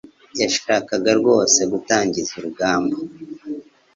[0.41, 2.97] Yashakaga rwose gutangiza urugamba.